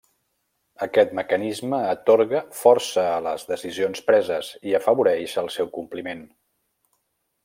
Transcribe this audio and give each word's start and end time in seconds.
Aquest 0.85 1.11
mecanisme 1.19 1.81
atorga 1.89 2.41
força 2.61 3.03
a 3.11 3.21
les 3.27 3.45
decisions 3.53 4.03
preses 4.11 4.49
i 4.71 4.75
afavoreix 4.79 5.37
el 5.43 5.53
seu 5.57 5.71
compliment. 5.81 6.25